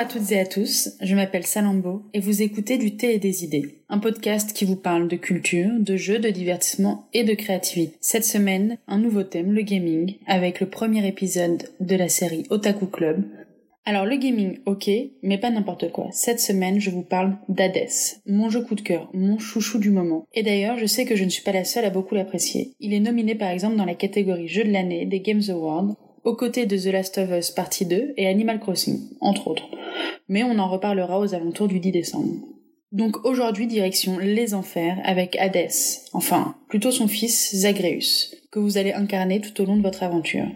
à 0.00 0.06
toutes 0.06 0.32
et 0.32 0.40
à 0.40 0.46
tous, 0.46 0.96
je 1.02 1.14
m'appelle 1.14 1.44
Salambo 1.44 2.04
et 2.14 2.20
vous 2.20 2.40
écoutez 2.40 2.78
du 2.78 2.96
thé 2.96 3.12
et 3.12 3.18
des 3.18 3.44
idées, 3.44 3.82
un 3.90 3.98
podcast 3.98 4.54
qui 4.54 4.64
vous 4.64 4.76
parle 4.76 5.08
de 5.08 5.16
culture, 5.16 5.68
de 5.78 5.96
jeux, 5.98 6.18
de 6.18 6.30
divertissement 6.30 7.06
et 7.12 7.22
de 7.22 7.34
créativité. 7.34 7.98
Cette 8.00 8.24
semaine, 8.24 8.78
un 8.88 8.96
nouveau 8.96 9.24
thème, 9.24 9.52
le 9.52 9.60
gaming, 9.60 10.14
avec 10.26 10.60
le 10.60 10.70
premier 10.70 11.06
épisode 11.06 11.64
de 11.80 11.96
la 11.96 12.08
série 12.08 12.46
Otaku 12.48 12.86
Club. 12.86 13.24
Alors 13.84 14.06
le 14.06 14.16
gaming, 14.16 14.60
ok, 14.64 14.88
mais 15.22 15.36
pas 15.36 15.50
n'importe 15.50 15.92
quoi. 15.92 16.08
Cette 16.12 16.40
semaine, 16.40 16.80
je 16.80 16.88
vous 16.88 17.02
parle 17.02 17.36
d'Hades, 17.50 17.90
mon 18.24 18.48
jeu 18.48 18.62
coup 18.62 18.76
de 18.76 18.80
cœur, 18.80 19.10
mon 19.12 19.38
chouchou 19.38 19.78
du 19.78 19.90
moment. 19.90 20.24
Et 20.32 20.42
d'ailleurs, 20.42 20.78
je 20.78 20.86
sais 20.86 21.04
que 21.04 21.16
je 21.16 21.24
ne 21.24 21.30
suis 21.30 21.42
pas 21.42 21.52
la 21.52 21.64
seule 21.64 21.84
à 21.84 21.90
beaucoup 21.90 22.14
l'apprécier. 22.14 22.72
Il 22.80 22.94
est 22.94 23.00
nominé 23.00 23.34
par 23.34 23.50
exemple 23.50 23.76
dans 23.76 23.84
la 23.84 23.94
catégorie 23.94 24.48
jeu 24.48 24.64
de 24.64 24.72
l'année 24.72 25.04
des 25.04 25.20
Games 25.20 25.42
Awards, 25.50 25.94
aux 26.24 26.34
côtés 26.34 26.66
de 26.66 26.76
The 26.76 26.92
Last 26.92 27.18
of 27.18 27.30
Us 27.30 27.50
Partie 27.50 27.86
2 27.86 28.14
et 28.16 28.26
Animal 28.26 28.60
Crossing, 28.60 28.98
entre 29.20 29.48
autres. 29.48 29.68
Mais 30.28 30.42
on 30.42 30.58
en 30.58 30.68
reparlera 30.68 31.18
aux 31.18 31.34
alentours 31.34 31.68
du 31.68 31.80
10 31.80 31.92
décembre. 31.92 32.34
Donc 32.92 33.24
aujourd'hui, 33.24 33.66
direction 33.66 34.18
les 34.18 34.52
enfers 34.52 34.98
avec 35.04 35.36
Hadès, 35.36 36.02
enfin, 36.12 36.56
plutôt 36.68 36.90
son 36.90 37.06
fils 37.06 37.54
Zagreus, 37.54 38.34
que 38.50 38.58
vous 38.58 38.78
allez 38.78 38.92
incarner 38.92 39.40
tout 39.40 39.62
au 39.62 39.64
long 39.64 39.76
de 39.76 39.82
votre 39.82 40.02
aventure. 40.02 40.46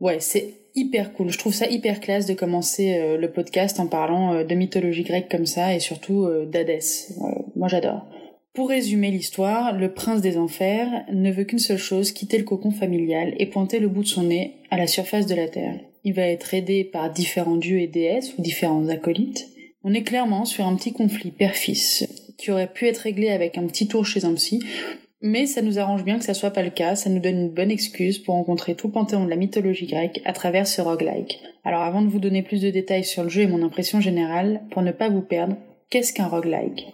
Ouais, 0.00 0.18
c'est 0.18 0.54
hyper 0.74 1.12
cool. 1.12 1.30
Je 1.30 1.38
trouve 1.38 1.54
ça 1.54 1.66
hyper 1.66 2.00
classe 2.00 2.26
de 2.26 2.34
commencer 2.34 2.98
euh, 2.98 3.16
le 3.16 3.30
podcast 3.30 3.78
en 3.78 3.86
parlant 3.86 4.34
euh, 4.34 4.44
de 4.44 4.54
mythologie 4.54 5.04
grecque 5.04 5.30
comme 5.30 5.46
ça 5.46 5.74
et 5.74 5.80
surtout 5.80 6.24
euh, 6.24 6.44
d'Hadès. 6.44 7.14
moi 7.54 7.68
j'adore. 7.68 8.06
Pour 8.56 8.70
résumer 8.70 9.10
l'histoire, 9.10 9.76
le 9.76 9.92
prince 9.92 10.22
des 10.22 10.38
enfers 10.38 11.04
ne 11.12 11.30
veut 11.30 11.44
qu'une 11.44 11.58
seule 11.58 11.76
chose, 11.76 12.12
quitter 12.12 12.38
le 12.38 12.44
cocon 12.44 12.70
familial 12.70 13.34
et 13.38 13.44
pointer 13.44 13.78
le 13.78 13.88
bout 13.90 14.02
de 14.02 14.08
son 14.08 14.22
nez 14.22 14.54
à 14.70 14.78
la 14.78 14.86
surface 14.86 15.26
de 15.26 15.34
la 15.34 15.46
Terre. 15.46 15.78
Il 16.04 16.14
va 16.14 16.22
être 16.22 16.54
aidé 16.54 16.82
par 16.82 17.12
différents 17.12 17.58
dieux 17.58 17.80
et 17.80 17.86
déesses 17.86 18.32
ou 18.38 18.40
différents 18.40 18.88
acolytes. 18.88 19.46
On 19.84 19.92
est 19.92 20.04
clairement 20.04 20.46
sur 20.46 20.66
un 20.66 20.74
petit 20.74 20.94
conflit 20.94 21.32
père-fils 21.32 22.08
qui 22.38 22.50
aurait 22.50 22.72
pu 22.72 22.86
être 22.86 22.96
réglé 23.00 23.28
avec 23.28 23.58
un 23.58 23.66
petit 23.66 23.88
tour 23.88 24.06
chez 24.06 24.24
un 24.24 24.32
psy, 24.32 24.62
mais 25.20 25.44
ça 25.44 25.60
nous 25.60 25.78
arrange 25.78 26.04
bien 26.04 26.18
que 26.18 26.24
ça 26.24 26.32
soit 26.32 26.50
pas 26.50 26.62
le 26.62 26.70
cas, 26.70 26.96
ça 26.96 27.10
nous 27.10 27.20
donne 27.20 27.38
une 27.38 27.52
bonne 27.52 27.70
excuse 27.70 28.18
pour 28.18 28.36
rencontrer 28.36 28.74
tout 28.74 28.86
le 28.86 28.94
panthéon 28.94 29.26
de 29.26 29.30
la 29.30 29.36
mythologie 29.36 29.86
grecque 29.86 30.22
à 30.24 30.32
travers 30.32 30.66
ce 30.66 30.80
roguelike. 30.80 31.40
Alors 31.62 31.82
avant 31.82 32.00
de 32.00 32.08
vous 32.08 32.20
donner 32.20 32.40
plus 32.42 32.62
de 32.62 32.70
détails 32.70 33.04
sur 33.04 33.22
le 33.22 33.28
jeu 33.28 33.42
et 33.42 33.46
mon 33.48 33.62
impression 33.62 34.00
générale, 34.00 34.62
pour 34.70 34.80
ne 34.80 34.92
pas 34.92 35.10
vous 35.10 35.20
perdre, 35.20 35.56
qu'est-ce 35.90 36.14
qu'un 36.14 36.28
roguelike? 36.28 36.86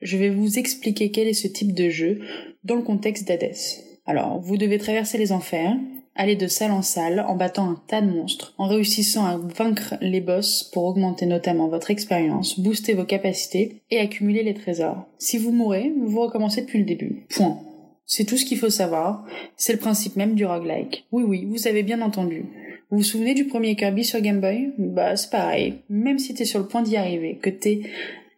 Je 0.00 0.16
vais 0.16 0.30
vous 0.30 0.58
expliquer 0.58 1.10
quel 1.10 1.28
est 1.28 1.34
ce 1.34 1.48
type 1.48 1.74
de 1.74 1.88
jeu 1.88 2.20
dans 2.64 2.76
le 2.76 2.82
contexte 2.82 3.26
d'Hadès. 3.26 3.82
Alors, 4.06 4.40
vous 4.40 4.56
devez 4.56 4.78
traverser 4.78 5.18
les 5.18 5.32
enfers, 5.32 5.76
aller 6.14 6.36
de 6.36 6.46
salle 6.46 6.70
en 6.70 6.82
salle 6.82 7.24
en 7.26 7.34
battant 7.34 7.70
un 7.70 7.82
tas 7.88 8.00
de 8.00 8.10
monstres, 8.10 8.54
en 8.58 8.68
réussissant 8.68 9.24
à 9.26 9.36
vaincre 9.36 9.94
les 10.00 10.20
boss 10.20 10.70
pour 10.72 10.84
augmenter 10.84 11.26
notamment 11.26 11.68
votre 11.68 11.90
expérience, 11.90 12.58
booster 12.58 12.94
vos 12.94 13.04
capacités 13.04 13.82
et 13.90 13.98
accumuler 13.98 14.42
les 14.42 14.54
trésors. 14.54 15.06
Si 15.18 15.38
vous 15.38 15.52
mourrez, 15.52 15.92
vous 16.00 16.20
recommencez 16.20 16.62
depuis 16.62 16.78
le 16.78 16.84
début. 16.84 17.26
Point. 17.30 17.60
C'est 18.06 18.24
tout 18.24 18.36
ce 18.36 18.44
qu'il 18.44 18.58
faut 18.58 18.70
savoir. 18.70 19.26
C'est 19.56 19.72
le 19.72 19.80
principe 19.80 20.16
même 20.16 20.36
du 20.36 20.46
roguelike. 20.46 21.06
Oui, 21.10 21.24
oui, 21.26 21.44
vous 21.44 21.66
avez 21.66 21.82
bien 21.82 22.00
entendu. 22.00 22.44
Vous 22.90 22.98
vous 22.98 23.02
souvenez 23.02 23.34
du 23.34 23.46
premier 23.46 23.74
Kirby 23.74 24.04
sur 24.04 24.20
Game 24.20 24.40
Boy? 24.40 24.72
Bah, 24.78 25.16
c'est 25.16 25.30
pareil. 25.30 25.74
Même 25.88 26.20
si 26.20 26.34
t'es 26.34 26.44
sur 26.44 26.60
le 26.60 26.68
point 26.68 26.82
d'y 26.82 26.96
arriver, 26.96 27.36
que 27.42 27.50
t'es 27.50 27.80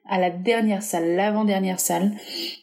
à 0.08 0.18
la 0.18 0.30
dernière 0.30 0.82
salle, 0.82 1.14
l'avant-dernière 1.14 1.80
salle. 1.80 2.12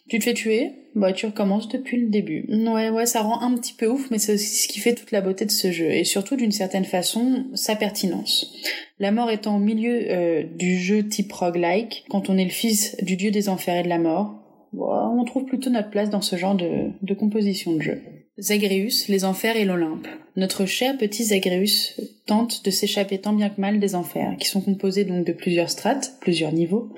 Tu 0.08 0.20
te 0.20 0.24
fais 0.24 0.34
tuer, 0.34 0.72
bah 0.96 1.14
tu 1.14 1.26
recommences 1.26 1.68
depuis 1.68 1.98
le 1.98 2.10
début. 2.10 2.46
Ouais, 2.50 2.90
ouais, 2.90 3.06
ça 3.06 3.22
rend 3.22 3.42
un 3.42 3.56
petit 3.56 3.74
peu 3.74 3.88
ouf, 3.88 4.10
mais 4.12 4.20
c'est 4.20 4.34
aussi 4.34 4.64
ce 4.64 4.68
qui 4.68 4.80
fait 4.80 4.94
toute 4.94 5.12
la 5.12 5.22
beauté 5.22 5.46
de 5.46 5.52
ce 5.52 5.72
jeu, 5.72 5.92
et 5.92 6.04
surtout 6.04 6.36
d'une 6.36 6.52
certaine 6.52 6.86
façon, 6.86 7.46
sa 7.54 7.76
pertinence. 7.76 8.54
La 9.00 9.12
mort 9.12 9.32
étant 9.32 9.58
au 9.58 9.60
milieu 9.60 10.06
euh, 10.10 10.44
du 10.44 10.78
jeu 10.78 11.08
type 11.08 11.32
roguelike, 11.32 12.06
quand 12.10 12.30
on 12.30 12.38
est 12.38 12.46
le 12.46 12.50
fils 12.50 12.96
du 13.02 13.16
dieu 13.16 13.32
des 13.32 13.50
enfers 13.50 13.78
et 13.78 13.84
de 13.84 13.90
la 13.90 14.00
mort, 14.00 14.42
on 14.78 15.24
trouve 15.26 15.46
plutôt 15.46 15.70
notre 15.70 15.90
place 15.90 16.10
dans 16.10 16.22
ce 16.22 16.36
genre 16.36 16.56
de, 16.56 16.92
de 17.02 17.14
composition 17.14 17.74
de 17.74 17.82
jeu. 17.82 18.02
Zagreus, 18.38 19.08
les 19.08 19.24
enfers 19.24 19.56
et 19.56 19.64
l'Olympe. 19.64 20.08
Notre 20.36 20.66
cher 20.66 20.98
petit 20.98 21.26
Zagreus 21.26 21.96
tente 22.26 22.66
de 22.66 22.72
s'échapper 22.72 23.20
tant 23.20 23.34
bien 23.34 23.50
que 23.50 23.62
mal 23.62 23.80
des 23.80 23.96
enfers, 23.96 24.36
qui 24.40 24.48
sont 24.48 24.62
composés 24.62 25.06
donc 25.06 25.26
de 25.26 25.34
plusieurs 25.34 25.70
strates, 25.70 26.14
plusieurs 26.20 26.52
niveaux, 26.52 26.90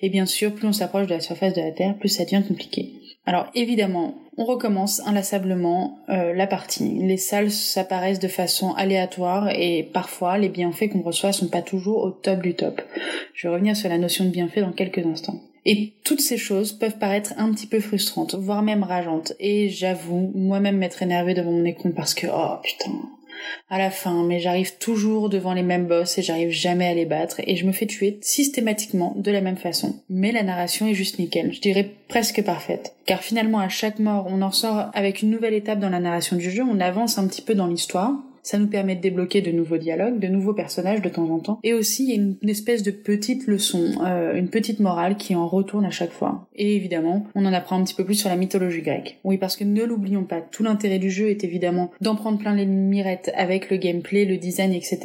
et 0.00 0.08
bien 0.08 0.26
sûr, 0.26 0.54
plus 0.54 0.68
on 0.68 0.72
s'approche 0.72 1.06
de 1.06 1.14
la 1.14 1.20
surface 1.20 1.54
de 1.54 1.62
la 1.62 1.72
Terre, 1.72 1.96
plus 1.98 2.08
ça 2.08 2.24
devient 2.24 2.42
compliqué. 2.46 2.92
Alors 3.26 3.46
évidemment, 3.54 4.14
on 4.36 4.44
recommence 4.44 5.00
inlassablement 5.06 5.98
euh, 6.08 6.34
la 6.34 6.46
partie. 6.46 6.98
Les 7.00 7.16
salles 7.16 7.50
s'apparaissent 7.50 8.18
de 8.18 8.28
façon 8.28 8.72
aléatoire 8.74 9.48
et 9.50 9.88
parfois 9.92 10.36
les 10.36 10.48
bienfaits 10.50 10.90
qu'on 10.90 11.02
reçoit 11.02 11.32
sont 11.32 11.48
pas 11.48 11.62
toujours 11.62 12.02
au 12.02 12.10
top 12.10 12.42
du 12.42 12.54
top. 12.54 12.82
Je 13.32 13.48
vais 13.48 13.54
revenir 13.54 13.76
sur 13.76 13.88
la 13.88 13.98
notion 13.98 14.24
de 14.24 14.30
bienfait 14.30 14.60
dans 14.60 14.72
quelques 14.72 15.06
instants. 15.06 15.40
Et 15.66 15.94
toutes 16.04 16.20
ces 16.20 16.36
choses 16.36 16.72
peuvent 16.72 16.98
paraître 16.98 17.32
un 17.38 17.50
petit 17.52 17.66
peu 17.66 17.80
frustrantes, 17.80 18.34
voire 18.34 18.62
même 18.62 18.82
rageantes. 18.82 19.32
Et 19.40 19.70
j'avoue, 19.70 20.30
moi-même 20.34 20.76
m'être 20.76 21.02
énervée 21.02 21.32
devant 21.32 21.52
mon 21.52 21.64
écran 21.64 21.90
parce 21.96 22.12
que, 22.12 22.26
oh 22.26 22.56
putain, 22.62 22.92
à 23.68 23.78
la 23.78 23.90
fin, 23.90 24.24
mais 24.24 24.40
j'arrive 24.40 24.76
toujours 24.78 25.28
devant 25.28 25.52
les 25.52 25.62
mêmes 25.62 25.86
boss 25.86 26.18
et 26.18 26.22
j'arrive 26.22 26.50
jamais 26.50 26.86
à 26.86 26.94
les 26.94 27.06
battre 27.06 27.40
et 27.46 27.56
je 27.56 27.66
me 27.66 27.72
fais 27.72 27.86
tuer 27.86 28.18
systématiquement 28.22 29.14
de 29.16 29.30
la 29.30 29.40
même 29.40 29.56
façon. 29.56 29.96
Mais 30.08 30.32
la 30.32 30.42
narration 30.42 30.86
est 30.86 30.94
juste 30.94 31.18
nickel, 31.18 31.52
je 31.52 31.60
dirais 31.60 31.90
presque 32.08 32.42
parfaite. 32.42 32.94
Car 33.06 33.22
finalement, 33.22 33.58
à 33.58 33.68
chaque 33.68 33.98
mort, 33.98 34.26
on 34.28 34.42
en 34.42 34.50
sort 34.52 34.90
avec 34.94 35.22
une 35.22 35.30
nouvelle 35.30 35.54
étape 35.54 35.80
dans 35.80 35.90
la 35.90 36.00
narration 36.00 36.36
du 36.36 36.50
jeu, 36.50 36.62
on 36.62 36.80
avance 36.80 37.18
un 37.18 37.26
petit 37.26 37.42
peu 37.42 37.54
dans 37.54 37.66
l'histoire, 37.66 38.12
ça 38.44 38.58
nous 38.58 38.68
permet 38.68 38.94
de 38.94 39.00
débloquer 39.00 39.40
de 39.40 39.50
nouveaux 39.50 39.78
dialogues, 39.78 40.20
de 40.20 40.28
nouveaux 40.28 40.54
personnages 40.54 41.02
de 41.02 41.08
temps 41.08 41.28
en 41.30 41.40
temps. 41.40 41.58
Et 41.64 41.72
aussi, 41.72 42.12
a 42.12 42.14
une, 42.14 42.36
espèce 42.48 42.84
de 42.84 42.92
petite 42.92 43.48
leçon, 43.48 43.92
euh, 44.04 44.36
une 44.36 44.50
petite 44.50 44.78
morale 44.78 45.16
qui 45.16 45.34
en 45.34 45.48
retourne 45.48 45.86
à 45.86 45.90
chaque 45.90 46.12
fois. 46.12 46.46
Et 46.54 46.76
évidemment, 46.76 47.26
on 47.34 47.46
en 47.46 47.52
apprend 47.52 47.80
un 47.80 47.84
petit 47.84 47.94
peu 47.94 48.04
plus 48.04 48.14
sur 48.14 48.28
la 48.28 48.36
mythologie 48.36 48.82
grecque. 48.82 49.18
Oui, 49.24 49.38
parce 49.38 49.56
que 49.56 49.64
ne 49.64 49.82
l'oublions 49.82 50.24
pas, 50.24 50.42
tout 50.42 50.62
l'intérêt 50.62 50.98
du 50.98 51.10
jeu 51.10 51.30
est 51.30 51.42
évidemment 51.42 51.90
d'en 52.00 52.14
prendre 52.14 52.38
plein 52.38 52.54
les 52.54 52.66
mirettes 52.66 53.32
avec 53.34 53.70
le 53.70 53.78
gameplay, 53.78 54.26
le 54.26 54.36
design, 54.36 54.72
etc. 54.72 55.00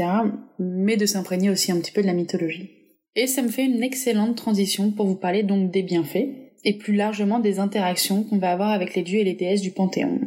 Mais 0.60 0.98
de 0.98 1.06
s'imprégner 1.06 1.50
aussi 1.50 1.72
un 1.72 1.80
petit 1.80 1.94
peu 1.94 2.02
de 2.02 2.08
la 2.08 2.14
mythologie. 2.14 2.70
Et 3.16 3.26
ça 3.26 3.42
me 3.42 3.48
fait 3.48 3.66
une 3.66 3.84
excellente 3.84 4.36
transition 4.36 4.92
pour 4.92 5.08
vous 5.08 5.16
parler 5.16 5.44
donc 5.44 5.72
des 5.72 5.82
bienfaits 5.82 6.28
et 6.66 6.78
plus 6.78 6.96
largement 6.96 7.40
des 7.40 7.60
interactions 7.60 8.24
qu'on 8.24 8.38
va 8.38 8.52
avoir 8.52 8.72
avec 8.72 8.96
les 8.96 9.02
dieux 9.02 9.20
et 9.20 9.24
les 9.24 9.34
déesses 9.34 9.62
du 9.62 9.72
Panthéon. 9.72 10.20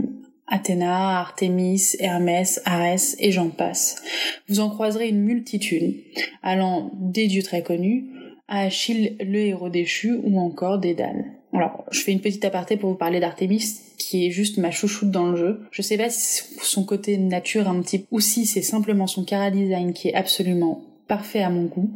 Athéna, 0.52 1.18
Artémis, 1.18 1.96
Hermès, 1.98 2.60
Arès 2.66 3.16
et 3.18 3.32
j'en 3.32 3.48
passe. 3.48 4.02
Vous 4.48 4.60
en 4.60 4.68
croiserez 4.68 5.08
une 5.08 5.22
multitude, 5.22 5.96
allant 6.42 6.90
des 6.94 7.26
dieux 7.26 7.42
très 7.42 7.62
connus 7.62 8.10
à 8.48 8.64
Achille 8.64 9.16
le 9.18 9.38
héros 9.38 9.70
déchu 9.70 10.14
ou 10.22 10.38
encore 10.38 10.78
Dédale. 10.78 11.24
Alors, 11.54 11.84
je 11.90 12.00
fais 12.00 12.12
une 12.12 12.20
petite 12.20 12.44
aparté 12.44 12.76
pour 12.76 12.90
vous 12.90 12.96
parler 12.96 13.18
d'Artémis, 13.18 13.64
qui 13.96 14.26
est 14.26 14.30
juste 14.30 14.58
ma 14.58 14.70
chouchoute 14.70 15.10
dans 15.10 15.30
le 15.30 15.36
jeu. 15.36 15.60
Je 15.70 15.80
sais 15.80 15.96
pas 15.96 16.10
si 16.10 16.42
son 16.60 16.84
côté 16.84 17.16
nature 17.16 17.66
un 17.66 17.80
petit 17.80 18.06
ou 18.10 18.20
si 18.20 18.44
c'est 18.44 18.60
simplement 18.60 19.06
son 19.06 19.24
cara 19.24 19.50
design 19.50 19.94
qui 19.94 20.08
est 20.08 20.14
absolument 20.14 20.82
parfait 21.12 21.42
à 21.42 21.50
mon 21.50 21.64
goût. 21.64 21.90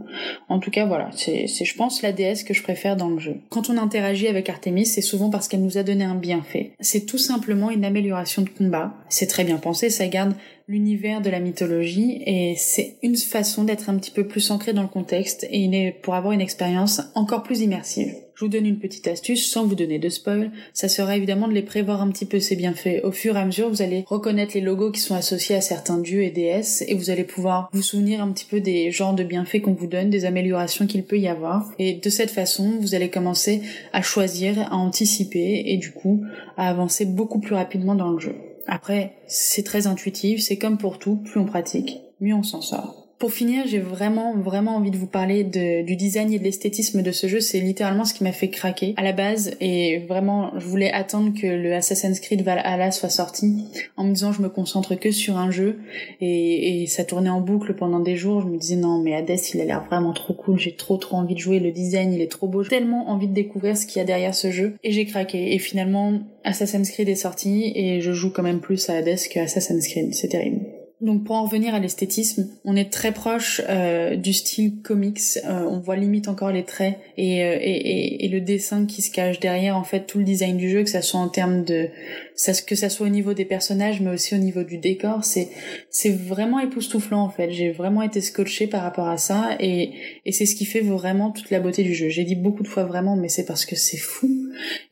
En 0.50 0.58
tout 0.58 0.70
cas, 0.70 0.84
voilà, 0.84 1.08
c'est, 1.14 1.46
je 1.46 1.74
pense, 1.74 2.02
la 2.02 2.12
déesse 2.12 2.44
que 2.44 2.52
je 2.52 2.62
préfère 2.62 2.96
dans 2.96 3.08
le 3.08 3.18
jeu. 3.18 3.36
Quand 3.48 3.70
on 3.70 3.78
interagit 3.78 4.28
avec 4.28 4.50
Artemis, 4.50 4.84
c'est 4.84 5.00
souvent 5.00 5.30
parce 5.30 5.48
qu'elle 5.48 5.62
nous 5.62 5.78
a 5.78 5.82
donné 5.82 6.04
un 6.04 6.16
bienfait. 6.16 6.72
C'est 6.80 7.06
tout 7.06 7.16
simplement 7.16 7.70
une 7.70 7.86
amélioration 7.86 8.42
de 8.42 8.50
combat. 8.50 8.92
C'est 9.08 9.26
très 9.26 9.44
bien 9.44 9.56
pensé, 9.56 9.88
ça 9.88 10.06
garde 10.06 10.34
l'univers 10.68 11.22
de 11.22 11.30
la 11.30 11.40
mythologie 11.40 12.22
et 12.26 12.56
c'est 12.58 12.98
une 13.02 13.16
façon 13.16 13.64
d'être 13.64 13.88
un 13.88 13.96
petit 13.96 14.10
peu 14.10 14.26
plus 14.26 14.50
ancré 14.50 14.74
dans 14.74 14.82
le 14.82 14.88
contexte 14.88 15.46
et 15.50 15.94
pour 16.02 16.14
avoir 16.14 16.34
une 16.34 16.42
expérience 16.42 17.00
encore 17.14 17.42
plus 17.42 17.62
immersive. 17.62 18.12
Je 18.36 18.44
vous 18.44 18.50
donne 18.50 18.66
une 18.66 18.78
petite 18.78 19.08
astuce 19.08 19.50
sans 19.50 19.66
vous 19.66 19.74
donner 19.74 19.98
de 19.98 20.10
spoil. 20.10 20.50
Ça 20.74 20.90
sera 20.90 21.16
évidemment 21.16 21.48
de 21.48 21.54
les 21.54 21.62
prévoir 21.62 22.02
un 22.02 22.10
petit 22.10 22.26
peu 22.26 22.38
ces 22.38 22.54
bienfaits. 22.54 23.00
Au 23.02 23.10
fur 23.10 23.34
et 23.34 23.40
à 23.40 23.46
mesure, 23.46 23.70
vous 23.70 23.80
allez 23.80 24.04
reconnaître 24.06 24.52
les 24.54 24.60
logos 24.60 24.90
qui 24.90 25.00
sont 25.00 25.14
associés 25.14 25.56
à 25.56 25.62
certains 25.62 25.96
dieux 25.96 26.22
et 26.22 26.28
déesses 26.28 26.84
et 26.86 26.94
vous 26.94 27.08
allez 27.08 27.24
pouvoir 27.24 27.70
vous 27.72 27.80
souvenir 27.80 28.20
un 28.20 28.30
petit 28.32 28.44
peu 28.44 28.60
des 28.60 28.90
genres 28.90 29.14
de 29.14 29.24
bienfaits 29.24 29.62
qu'on 29.62 29.72
vous 29.72 29.86
donne, 29.86 30.10
des 30.10 30.26
améliorations 30.26 30.86
qu'il 30.86 31.04
peut 31.04 31.18
y 31.18 31.28
avoir. 31.28 31.72
Et 31.78 31.94
de 31.94 32.10
cette 32.10 32.30
façon, 32.30 32.76
vous 32.78 32.94
allez 32.94 33.08
commencer 33.08 33.62
à 33.94 34.02
choisir, 34.02 34.70
à 34.70 34.76
anticiper 34.76 35.62
et 35.64 35.78
du 35.78 35.92
coup 35.92 36.22
à 36.58 36.68
avancer 36.68 37.06
beaucoup 37.06 37.40
plus 37.40 37.54
rapidement 37.54 37.94
dans 37.94 38.10
le 38.10 38.18
jeu. 38.18 38.34
Après, 38.66 39.14
c'est 39.26 39.62
très 39.62 39.86
intuitif, 39.86 40.42
c'est 40.42 40.58
comme 40.58 40.76
pour 40.76 40.98
tout, 40.98 41.16
plus 41.16 41.40
on 41.40 41.46
pratique, 41.46 42.00
mieux 42.20 42.34
on 42.34 42.42
s'en 42.42 42.60
sort. 42.60 43.05
Pour 43.18 43.32
finir, 43.32 43.64
j'ai 43.66 43.78
vraiment, 43.78 44.34
vraiment 44.36 44.76
envie 44.76 44.90
de 44.90 44.98
vous 44.98 45.06
parler 45.06 45.42
de, 45.42 45.82
du 45.82 45.96
design 45.96 46.30
et 46.34 46.38
de 46.38 46.44
l'esthétisme 46.44 47.00
de 47.00 47.12
ce 47.12 47.28
jeu. 47.28 47.40
C'est 47.40 47.60
littéralement 47.60 48.04
ce 48.04 48.12
qui 48.12 48.24
m'a 48.24 48.32
fait 48.32 48.50
craquer 48.50 48.92
à 48.98 49.02
la 49.02 49.12
base. 49.12 49.52
Et 49.62 50.00
vraiment, 50.06 50.52
je 50.58 50.66
voulais 50.66 50.92
attendre 50.92 51.32
que 51.32 51.46
le 51.46 51.72
Assassin's 51.74 52.20
Creed 52.20 52.42
Valhalla 52.42 52.90
soit 52.90 53.08
sorti 53.08 53.64
en 53.96 54.04
me 54.04 54.12
disant 54.12 54.32
je 54.32 54.42
me 54.42 54.50
concentre 54.50 54.96
que 54.96 55.10
sur 55.10 55.38
un 55.38 55.50
jeu. 55.50 55.78
Et, 56.20 56.82
et 56.82 56.86
ça 56.86 57.04
tournait 57.04 57.30
en 57.30 57.40
boucle 57.40 57.74
pendant 57.74 58.00
des 58.00 58.16
jours. 58.16 58.42
Je 58.42 58.48
me 58.48 58.58
disais 58.58 58.76
non, 58.76 58.98
mais 59.02 59.14
Hades, 59.14 59.40
il 59.54 59.62
a 59.62 59.64
l'air 59.64 59.84
vraiment 59.86 60.12
trop 60.12 60.34
cool. 60.34 60.58
J'ai 60.58 60.76
trop, 60.76 60.98
trop 60.98 61.16
envie 61.16 61.34
de 61.34 61.40
jouer. 61.40 61.58
Le 61.58 61.72
design, 61.72 62.12
il 62.12 62.20
est 62.20 62.30
trop 62.30 62.48
beau. 62.48 62.64
J'ai 62.64 62.68
tellement 62.68 63.08
envie 63.08 63.28
de 63.28 63.34
découvrir 63.34 63.78
ce 63.78 63.86
qu'il 63.86 63.98
y 63.98 64.02
a 64.02 64.04
derrière 64.04 64.34
ce 64.34 64.50
jeu. 64.50 64.74
Et 64.84 64.92
j'ai 64.92 65.06
craqué. 65.06 65.54
Et 65.54 65.58
finalement, 65.58 66.20
Assassin's 66.44 66.90
Creed 66.90 67.08
est 67.08 67.14
sorti 67.14 67.72
et 67.74 68.02
je 68.02 68.12
joue 68.12 68.30
quand 68.30 68.42
même 68.42 68.60
plus 68.60 68.90
à 68.90 68.96
Hades 68.96 69.16
que 69.32 69.40
Assassin's 69.40 69.88
Creed. 69.88 70.14
C'est 70.14 70.28
terrible. 70.28 70.65
Donc 71.02 71.24
pour 71.24 71.36
en 71.36 71.44
revenir 71.44 71.74
à 71.74 71.78
l'esthétisme, 71.78 72.48
on 72.64 72.74
est 72.74 72.90
très 72.90 73.12
proche 73.12 73.60
euh, 73.68 74.16
du 74.16 74.32
style 74.32 74.80
comics. 74.82 75.20
Euh, 75.44 75.66
on 75.68 75.78
voit 75.78 75.94
limite 75.94 76.26
encore 76.26 76.50
les 76.50 76.64
traits 76.64 76.96
et, 77.18 77.44
euh, 77.44 77.58
et, 77.60 78.24
et, 78.24 78.28
le 78.28 78.40
dessin 78.40 78.86
qui 78.86 79.02
se 79.02 79.10
cache 79.10 79.38
derrière 79.38 79.76
en 79.76 79.84
fait 79.84 80.06
tout 80.06 80.16
le 80.16 80.24
design 80.24 80.56
du 80.56 80.70
jeu, 80.70 80.84
que 80.84 80.88
ça 80.88 81.02
soit 81.02 81.20
en 81.20 81.28
termes 81.28 81.64
de 81.64 81.90
ça, 82.34 82.52
que 82.54 82.74
ça 82.74 82.88
soit 82.88 83.06
au 83.06 83.10
niveau 83.10 83.34
des 83.34 83.44
personnages, 83.44 84.00
mais 84.00 84.10
aussi 84.10 84.34
au 84.34 84.38
niveau 84.38 84.62
du 84.62 84.78
décor. 84.78 85.22
C'est 85.22 85.50
c'est 85.90 86.12
vraiment 86.12 86.60
époustouflant 86.60 87.22
en 87.22 87.30
fait. 87.30 87.50
J'ai 87.50 87.72
vraiment 87.72 88.00
été 88.00 88.22
scotché 88.22 88.66
par 88.66 88.82
rapport 88.82 89.08
à 89.08 89.18
ça 89.18 89.50
et 89.60 89.90
et 90.24 90.32
c'est 90.32 90.46
ce 90.46 90.56
qui 90.56 90.64
fait 90.64 90.80
vraiment 90.80 91.30
toute 91.30 91.50
la 91.50 91.60
beauté 91.60 91.82
du 91.82 91.94
jeu. 91.94 92.08
J'ai 92.08 92.24
dit 92.24 92.36
beaucoup 92.36 92.62
de 92.62 92.68
fois 92.68 92.84
vraiment, 92.84 93.16
mais 93.16 93.28
c'est 93.28 93.44
parce 93.44 93.66
que 93.66 93.76
c'est 93.76 93.98
fou. 93.98 94.30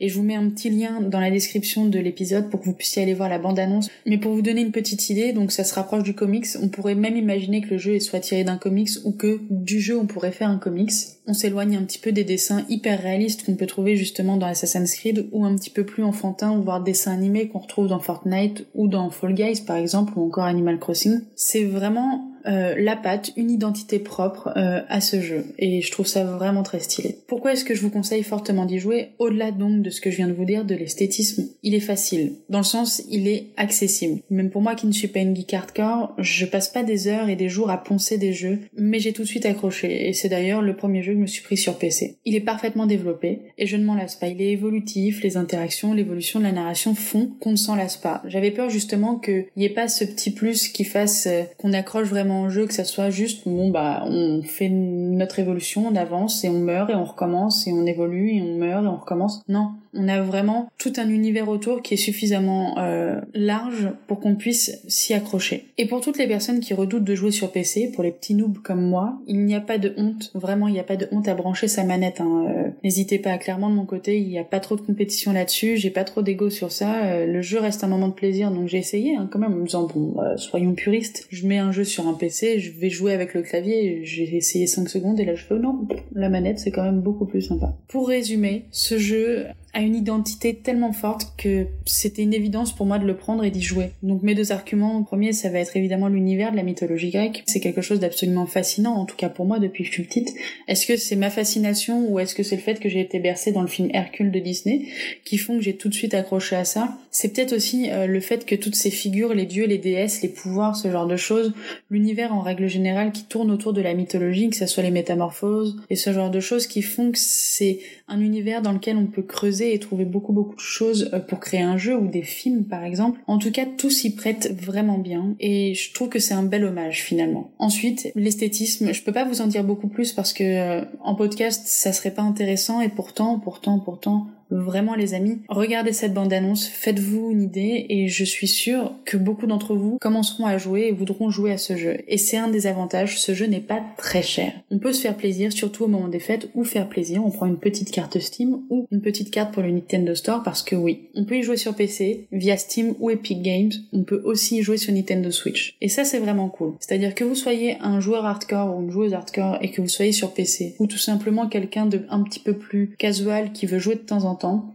Et 0.01 0.09
je 0.09 0.15
vous 0.15 0.23
mets 0.23 0.35
un 0.35 0.49
petit 0.51 0.69
lien 0.69 1.01
dans 1.01 1.21
la 1.21 1.31
description 1.31 1.87
de 1.87 1.99
l'épisode 1.99 2.51
pour 2.51 2.61
que 2.61 2.67
vous 2.67 2.75
puissiez 2.75 3.03
aller 3.03 3.15
voir 3.15 3.29
la 3.29 3.39
bande 3.39 3.59
annonce. 3.59 3.89
Mais 4.07 4.19
pour 4.19 4.35
vous 4.35 4.43
donner 4.43 4.61
une 4.61 4.73
petite 4.73 5.09
idée, 5.09 5.33
donc 5.33 5.53
ça 5.53 5.65
se 5.65 5.75
rapproche 5.75 5.94
du 6.03 6.15
comics. 6.15 6.47
On 6.61 6.69
pourrait 6.69 6.95
même 6.95 7.17
imaginer 7.17 7.61
que 7.61 7.71
le 7.71 7.79
jeu 7.79 8.01
soit 8.01 8.21
tiré 8.21 8.45
d'un 8.45 8.57
comics 8.57 8.91
ou 9.05 9.13
que 9.13 9.41
du 9.51 9.81
jeu 9.81 9.99
on 9.99 10.07
pourrait 10.07 10.33
faire 10.33 10.49
un 10.49 10.59
comics. 10.59 10.93
On 11.27 11.35
s'éloigne 11.35 11.77
un 11.77 11.85
petit 11.85 11.99
peu 11.99 12.13
des 12.13 12.25
dessins 12.25 12.65
hyper 12.69 13.03
réalistes 13.03 13.45
qu'on 13.45 13.55
peut 13.55 13.67
trouver 13.67 13.97
justement 13.97 14.37
dans 14.37 14.47
Assassin's 14.47 14.95
Creed 14.95 15.29
ou 15.33 15.45
un 15.45 15.55
petit 15.57 15.71
peu 15.71 15.85
plus 15.85 16.03
enfantin, 16.03 16.59
voire 16.59 16.83
dessins 16.83 17.13
animés 17.13 17.49
qu'on 17.49 17.61
retrouve 17.61 17.89
dans 17.89 18.01
Fortnite 18.01 18.67
ou 18.75 18.89
dans 18.89 19.11
Fall 19.11 19.35
Guys 19.35 19.63
par 19.67 19.77
exemple 19.77 20.13
ou 20.17 20.27
encore 20.27 20.45
Animal 20.45 20.79
Crossing. 20.79 21.21
C'est 21.37 21.65
vraiment 21.65 22.34
euh, 22.47 22.75
la 22.79 22.97
patte, 22.97 23.33
une 23.37 23.51
identité 23.51 23.99
propre 23.99 24.53
euh, 24.57 24.81
à 24.89 25.01
ce 25.01 25.21
jeu. 25.21 25.45
Et 25.59 25.81
je 25.81 25.91
trouve 25.91 26.07
ça 26.07 26.25
vraiment 26.25 26.63
très 26.63 26.81
stylé. 26.81 27.19
Pourquoi 27.27 27.53
est-ce 27.53 27.65
que 27.65 27.75
je 27.75 27.81
vous 27.81 27.91
conseille 27.91 28.23
fortement 28.23 28.67
d'y 28.67 28.79
jouer 28.79 29.11
Au-delà 29.19 29.51
donc 29.51 29.83
de 29.83 29.91
ce 29.91 30.01
que 30.01 30.11
je 30.11 30.17
viens 30.17 30.29
de 30.29 30.33
vous 30.33 30.45
dire, 30.45 30.65
de 30.65 30.75
l'esthétisme, 30.75 31.49
il 31.63 31.75
est 31.75 31.81
facile. 31.81 32.35
Dans 32.49 32.59
le 32.59 32.65
sens, 32.65 33.03
il 33.11 33.29
est 33.29 33.49
accessible. 33.57 34.21
Même 34.31 34.51
pour 34.51 34.63
moi 34.63 34.75
qui 34.75 34.87
ne 34.87 34.93
suis 34.93 35.09
pas 35.09 35.21
une 35.21 35.35
geek 35.35 35.55
hardcore, 35.55 36.15
je 36.19 36.47
passe 36.47 36.69
pas 36.69 36.83
des 36.83 37.09
heures 37.09 37.29
et 37.29 37.37
des 37.37 37.49
jours 37.49 37.71
à 37.71 37.83
poncer 37.83 38.19
des 38.19 38.33
jeux, 38.33 38.61
mais 38.77 38.99
j'ai 38.99 39.13
tout 39.13 39.23
de 39.23 39.29
suite 39.29 39.47
accroché. 39.47 40.09
Et 40.09 40.13
c'est 40.13 40.29
d'ailleurs 40.29 40.63
le 40.63 40.77
premier 40.77 41.03
jeu 41.03 41.13
que 41.13 41.19
je 41.19 41.23
me 41.23 41.27
suis 41.27 41.43
pris 41.43 41.57
sur 41.57 41.79
PC. 41.79 42.17
Il 42.25 42.35
est 42.35 42.41
parfaitement 42.41 42.87
développé, 42.87 43.41
et 43.59 43.67
je 43.67 43.77
ne 43.77 43.85
m'en 43.85 43.95
lasse 43.95 44.17
pas. 44.17 44.29
Il 44.29 44.41
est 44.43 44.53
évolutif, 44.53 45.23
les 45.23 45.37
interactions, 45.37 45.95
l'évolution 45.95 46.41
de 46.41 46.45
la 46.45 46.53
narration 46.53 46.95
font 46.95 47.31
qu'on 47.41 47.53
ne 47.53 47.57
s'en 47.57 47.77
lasse 47.77 47.97
pas. 47.97 48.23
J'avais 48.27 48.51
peur 48.51 48.71
justement 48.71 49.17
qu'il 49.17 49.47
n'y 49.57 49.65
ait 49.65 49.71
pas 49.71 49.89
ce 49.89 50.05
petit 50.05 50.31
plus 50.31 50.69
qui 50.69 50.85
fasse 50.85 51.27
euh, 51.27 51.43
qu'on 51.59 51.73
accroche 51.73 52.09
vraiment 52.09 52.34
en 52.35 52.49
jeu, 52.51 52.67
que 52.67 52.75
ça 52.75 52.85
soit 52.85 53.11
juste, 53.11 53.49
bon 53.49 53.71
bah 53.71 54.05
on 54.07 54.43
fait 54.43 54.69
notre 54.69 55.39
évolution, 55.39 55.87
on 55.91 55.97
avance 55.97 56.45
et 56.45 56.49
on 56.49 56.59
meurt 56.59 56.91
et 56.91 56.95
on 56.95 57.05
recommence 57.05 57.67
et 57.67 57.73
on 57.73 57.87
évolue 57.87 58.33
et 58.37 58.43
on 58.43 58.57
meurt 58.57 58.85
et 58.85 58.89
on 58.89 58.97
recommence. 58.97 59.43
Non, 59.49 59.73
on 59.95 60.09
a 60.09 60.21
vraiment 60.21 60.69
tout 60.79 60.93
un 60.97 61.09
univers 61.09 61.49
autour 61.49 61.83
qui 61.83 61.95
est 61.95 61.99
suffisamment 61.99 62.79
euh, 62.79 63.21
large 63.35 63.91
pour 64.07 64.21
qu'on 64.21 64.35
puisse 64.35 64.81
s'y 64.89 65.15
accrocher. 65.15 65.69
Et 65.79 65.87
pour 65.87 66.01
toutes 66.01 66.19
les 66.19 66.27
personnes 66.27 66.61
qui 66.61 66.75
redoutent 66.75 67.05
de 67.05 67.15
jouer 67.15 67.31
sur 67.31 67.53
PC, 67.53 67.91
pour 67.95 68.03
les 68.03 68.11
petits 68.11 68.35
noobs 68.35 68.59
comme 68.59 68.83
moi, 68.83 69.19
il 69.27 69.45
n'y 69.45 69.55
a 69.55 69.61
pas 69.61 69.79
de 69.79 69.95
honte, 69.97 70.31
vraiment 70.35 70.69
il 70.69 70.73
n'y 70.73 70.81
a 70.81 70.85
pas 70.85 70.97
de 70.97 71.09
honte 71.13 71.29
à 71.29 71.35
brancher 71.35 71.69
sa 71.69 71.85
manette. 71.85 72.21
Hein. 72.21 72.47
Euh, 72.49 72.71
n'hésitez 72.85 73.19
pas, 73.19 73.37
clairement 73.39 73.71
de 73.71 73.75
mon 73.75 73.87
côté, 73.87 74.21
il 74.21 74.29
n'y 74.29 74.39
a 74.39 74.45
pas 74.45 74.61
trop 74.61 74.77
de 74.77 74.83
compétition 74.83 75.33
là-dessus, 75.33 75.77
j'ai 75.77 75.91
pas 75.91 76.05
trop 76.05 76.23
d'ego 76.23 76.51
sur 76.51 76.71
ça, 76.71 77.07
euh, 77.07 77.27
le 77.27 77.43
jeu 77.43 77.59
reste 77.59 77.83
un 77.83 77.89
moment 77.89 78.09
de 78.09 78.15
plaisir, 78.15 78.51
donc 78.51 78.69
j'ai 78.69 78.79
essayé 78.79 79.17
hein, 79.17 79.29
quand 79.33 79.39
même 79.39 79.53
en 79.55 79.57
me 79.57 79.67
disant, 79.67 79.87
bon, 79.87 80.17
soyons 80.37 80.75
puristes, 80.75 81.27
je 81.31 81.47
mets 81.47 81.59
un 81.59 81.73
jeu 81.73 81.85
sur 81.85 82.07
un 82.07 82.15
PC, 82.15 82.61
je 82.61 82.71
vais 82.79 82.91
jouer 82.91 83.13
avec 83.13 83.35
le 83.35 83.43
clavier, 83.43 84.05
j'ai 84.05 84.37
essayé 84.37 84.67
5 84.67 84.89
secondes 84.89 85.19
et 85.19 85.25
là 85.25 85.35
je 85.35 85.45
fais, 85.45 85.55
oh 85.55 85.59
non, 85.59 85.89
la 86.13 86.29
manette 86.29 86.59
c'est 86.59 86.71
quand 86.71 86.85
même 86.85 87.01
beaucoup 87.01 87.27
plus 87.27 87.43
sympa. 87.43 87.75
Pour 87.89 88.09
résumer, 88.09 88.67
ce 88.71 88.99
jeu 88.99 89.47
a 89.75 89.81
une 89.81 89.97
identité 89.97 90.55
tellement 90.55 90.93
forte 90.93 91.35
que 91.37 91.67
c'était 91.85 92.23
une 92.23 92.33
évidence 92.33 92.75
pour 92.75 92.87
moi 92.87 92.99
de 92.99 93.07
le 93.07 93.17
prendre 93.17 93.45
et 93.45 93.51
d'y 93.51 93.61
jouer. 93.61 93.91
Donc 94.03 94.23
mes 94.23 94.35
deux 94.35 94.53
arguments, 94.53 94.99
le 94.99 95.05
premier, 95.05 95.33
ça 95.33 95.51
va 95.51 95.59
être 95.59 95.77
évidemment 95.77 96.09
l'univers 96.09 96.53
de 96.53 96.57
la 96.57 96.63
mythologie 96.63 97.11
grecque. 97.11 97.43
C'est 97.47 97.61
quelque 97.61 97.83
chose 97.83 98.01
d'absolument 98.01 98.47
fascinant, 98.47 98.95
en 98.95 99.05
tout 99.05 99.17
cas 99.17 99.29
pour 99.29 99.47
moi 99.47 99.59
depuis 99.59 99.83
que 99.83 99.89
je 99.89 99.95
suis 99.95 100.05
petite. 100.05 100.33
Est-ce 100.69 100.87
que 100.87 100.97
c'est 100.97 101.17
ma 101.17 101.29
fascination 101.29 102.09
ou 102.09 102.19
est-ce 102.21 102.35
que 102.35 102.43
c'est 102.43 102.57
le 102.57 102.63
fait 102.63 102.79
que 102.81 102.89
j'ai 102.89 103.01
été 103.01 103.19
bercée 103.19 103.53
dans 103.53 103.63
le 103.63 103.69
film 103.69 103.91
Hercule 103.93 104.31
de 104.31 104.39
Disney 104.39 104.87
qui 105.25 105.39
font 105.39 105.57
que 105.57 105.63
j'ai 105.63 105.77
tout 105.77 105.89
de 105.89 105.95
suite 105.95 106.15
accroché 106.15 106.57
à 106.57 106.65
ça? 106.65 106.97
C'est 107.11 107.33
peut-être 107.33 107.53
aussi 107.53 107.91
euh, 107.91 108.07
le 108.07 108.21
fait 108.21 108.47
que 108.47 108.55
toutes 108.55 108.75
ces 108.75 108.91
figures, 108.91 109.35
les 109.35 109.47
dieux, 109.47 109.67
les 109.67 109.79
déesses, 109.79 110.23
les 110.23 110.29
pouvoirs, 110.29 110.77
ce 110.77 110.91
genre 110.91 111.07
de 111.07 111.17
choses, 111.17 111.53
l'univers 111.91 112.35
en 112.35 112.41
règle 112.41 112.69
générale 112.69 113.13
qui 113.13 113.25
tourne 113.25 113.51
autour 113.51 113.73
de 113.73 113.81
la 113.81 113.95
mythologie, 113.95 114.51
que 114.51 114.57
ce 114.57 114.67
soit 114.67 114.83
les 114.83 114.91
métamorphoses 114.91 115.77
et 115.91 115.97
ce 115.97 116.13
genre 116.13 116.31
de 116.31 116.41
choses 116.41 116.67
qui 116.67 116.83
font 116.83 117.13
que 117.13 117.19
c'est 117.19 117.81
un 118.09 118.21
univers 118.21 118.63
dans 118.63 118.73
lequel 118.73 118.97
on 118.97 119.07
peut 119.07 119.23
creuser 119.23 119.64
et 119.73 119.79
trouver 119.79 120.05
beaucoup 120.05 120.33
beaucoup 120.33 120.55
de 120.55 120.61
choses 120.61 121.11
euh, 121.13 121.21
pour 121.21 121.41
créer 121.41 121.63
un 121.63 121.77
jeu 121.77 121.97
ou 121.97 122.07
des 122.07 122.23
films 122.23 122.65
par 122.65 122.85
exemple. 122.85 123.21
En 123.27 123.39
tout 123.39 123.51
cas, 123.51 123.65
tout 123.67 123.91
s'y 123.91 124.15
prête 124.15 124.53
vraiment 124.61 124.99
bien 124.99 125.35
et 125.41 125.75
je 125.75 125.93
trouve 125.93 126.09
que 126.09 126.19
c'est 126.19 126.35
un 126.35 126.43
bel 126.43 126.65
hommage 126.65 127.03
finalement. 127.03 127.51
Ensuite, 127.59 128.11
l'esthétisme, 128.15 128.93
je 128.93 129.03
peux 129.03 129.13
pas 129.13 129.25
vous 129.25 129.41
en 129.41 129.47
dire 129.47 129.65
beaucoup 129.65 129.89
plus 129.89 130.13
parce 130.13 130.33
que 130.33 130.45
euh, 130.45 130.85
en 131.01 131.15
podcast 131.15 131.63
ça 131.67 131.93
serait 131.93 132.13
pas 132.13 132.23
intéressant 132.23 132.81
et 132.81 132.89
pourtant, 132.89 133.39
pourtant, 133.39 133.79
pourtant, 133.79 134.27
Vraiment 134.51 134.95
les 134.95 135.15
amis, 135.15 135.41
regardez 135.49 135.93
cette 135.93 136.15
bande-annonce, 136.15 136.67
faites-vous 136.67 137.31
une 137.31 137.43
idée 137.43 137.87
et 137.89 138.09
je 138.09 138.25
suis 138.25 138.49
sûre 138.49 138.93
que 139.05 139.17
beaucoup 139.17 139.47
d'entre 139.47 139.75
vous 139.75 139.99
commenceront 140.01 140.47
à 140.47 140.59
jouer 140.59 140.87
et 140.89 140.93
voudront 140.93 141.31
jouer 141.31 141.53
à 141.53 141.59
ce 141.59 141.77
jeu. 141.77 141.99
Et 142.09 142.19
c'est 142.19 142.37
un 142.37 142.49
des 142.49 142.67
avantages, 142.67 143.19
ce 143.19 143.35
jeu 143.35 143.47
n'est 143.47 143.61
pas 143.61 143.83
très 143.97 144.23
cher. 144.23 144.53
On 144.71 144.79
peut 144.79 144.93
se 144.93 145.01
faire 145.01 145.17
plaisir, 145.17 145.53
surtout 145.53 145.85
au 145.85 145.89
moment 145.89 146.09
des 146.09 146.21
fêtes, 146.21 146.49
ou 146.55 146.65
faire 146.65 146.89
plaisir, 146.89 147.25
on 147.25 147.31
prend 147.31 147.47
une 147.47 147.59
petite 147.59 147.91
carte 147.91 148.19
Steam 148.19 148.61
ou 148.71 148.87
une 148.91 149.01
petite 149.01 149.31
carte 149.31 149.53
pour 149.53 149.63
le 149.63 149.71
Nintendo 149.71 150.15
Store 150.15 150.43
parce 150.43 150.63
que 150.63 150.77
oui, 150.77 151.09
on 151.15 151.25
peut 151.25 151.37
y 151.37 151.43
jouer 151.43 151.57
sur 151.57 151.75
PC 151.75 152.27
via 152.33 152.57
Steam 152.57 152.95
ou 153.01 153.11
Epic 153.11 153.43
Games, 153.43 153.73
on 153.93 154.05
peut 154.05 154.23
aussi 154.25 154.59
y 154.59 154.63
jouer 154.63 154.77
sur 154.77 154.93
Nintendo 154.93 155.31
Switch. 155.31 155.77
Et 155.81 155.89
ça 155.89 156.05
c'est 156.05 156.19
vraiment 156.19 156.49
cool. 156.49 156.75
C'est-à-dire 156.81 157.15
que 157.15 157.25
vous 157.25 157.35
soyez 157.35 157.77
un 157.81 158.01
joueur 158.01 158.25
hardcore 158.25 158.77
ou 158.77 158.83
une 158.83 158.91
joueuse 158.91 159.15
hardcore 159.15 159.59
et 159.61 159.71
que 159.71 159.81
vous 159.81 159.89
soyez 159.89 160.13
sur 160.13 160.33
PC, 160.33 160.75
ou 160.79 160.87
tout 160.87 160.99
simplement 160.99 161.49
quelqu'un 161.49 161.87
de 161.87 162.03
un 162.09 162.23
petit 162.23 162.41
peu 162.41 162.55
plus 162.55 162.95
casual 162.99 163.53
qui 163.53 163.67
veut 163.67 163.79
jouer 163.79 163.95
de 163.95 164.01
temps 164.01 164.25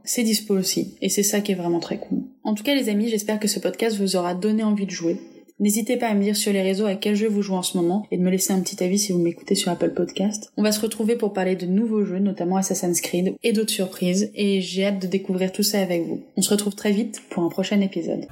c'est 0.04 0.24
dispo 0.24 0.54
aussi. 0.56 0.96
Et 1.02 1.10
c'est 1.10 1.24
ça 1.24 1.42
qui 1.42 1.52
est 1.52 1.56
vraiment 1.56 1.80
très 1.80 1.98
cool. 1.98 2.20
En 2.44 2.54
tout 2.54 2.64
cas 2.64 2.76
les 2.76 2.90
amis, 2.90 3.10
j'espère 3.10 3.40
que 3.40 3.48
ce 3.48 3.60
podcast 3.60 3.98
vous 3.98 4.16
aura 4.16 4.34
donné 4.34 4.64
envie 4.64 4.86
de 4.86 4.92
jouer. 4.92 5.18
N'hésitez 5.60 5.98
pas 5.98 6.08
à 6.08 6.14
me 6.14 6.24
dire 6.24 6.38
sur 6.38 6.54
les 6.54 6.62
réseaux 6.62 6.86
à 6.86 6.96
quel 6.96 7.16
jeu 7.16 7.28
vous 7.28 7.42
jouez 7.42 7.58
en 7.58 7.64
ce 7.64 7.76
moment 7.76 8.08
et 8.12 8.18
de 8.18 8.24
me 8.24 8.30
laisser 8.30 8.54
un 8.54 8.62
petit 8.62 8.82
avis 8.82 8.98
si 8.98 9.12
vous 9.12 9.20
m'écoutez 9.20 9.56
sur 9.56 9.70
Apple 9.70 9.90
Podcast. 9.90 10.54
On 10.56 10.64
va 10.64 10.72
se 10.72 10.80
retrouver 10.80 11.18
pour 11.18 11.34
parler 11.34 11.58
de 11.58 11.66
nouveaux 11.66 12.06
jeux, 12.06 12.20
notamment 12.20 12.56
Assassin's 12.56 13.02
Creed 13.02 13.36
et 13.44 13.52
d'autres 13.52 13.74
surprises 13.74 14.32
et 14.36 14.62
j'ai 14.62 14.86
hâte 14.86 15.02
de 15.02 15.08
découvrir 15.08 15.52
tout 15.52 15.64
ça 15.64 15.82
avec 15.82 16.06
vous. 16.06 16.22
On 16.38 16.42
se 16.42 16.50
retrouve 16.52 16.76
très 16.76 16.94
vite 16.94 17.22
pour 17.30 17.44
un 17.44 17.50
prochain 17.50 17.82
épisode. 17.82 18.28